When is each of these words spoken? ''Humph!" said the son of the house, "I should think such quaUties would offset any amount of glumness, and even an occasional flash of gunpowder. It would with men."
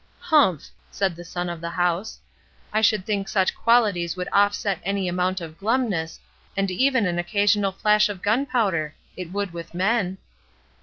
''Humph!" 0.31 0.71
said 0.89 1.15
the 1.15 1.23
son 1.23 1.47
of 1.47 1.61
the 1.61 1.69
house, 1.69 2.19
"I 2.73 2.81
should 2.81 3.05
think 3.05 3.27
such 3.29 3.55
quaUties 3.55 4.17
would 4.17 4.29
offset 4.33 4.79
any 4.83 5.07
amount 5.07 5.41
of 5.41 5.59
glumness, 5.59 6.19
and 6.57 6.71
even 6.71 7.05
an 7.05 7.19
occasional 7.19 7.71
flash 7.71 8.09
of 8.09 8.23
gunpowder. 8.23 8.95
It 9.15 9.31
would 9.31 9.53
with 9.53 9.75
men." 9.75 10.17